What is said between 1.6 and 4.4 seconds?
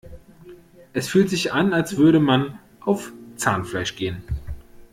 als würde man auf Zahnfleisch gehen.